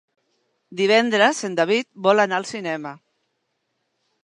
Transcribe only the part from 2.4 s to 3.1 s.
al cinema.